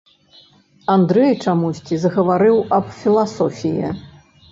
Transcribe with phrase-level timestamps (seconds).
[0.93, 3.93] Андрэй чамусьці загаварыў аб філасофіі.